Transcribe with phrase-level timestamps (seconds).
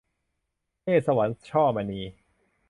[0.81, 1.99] เล่ห์สวรรค์- ช่อมณี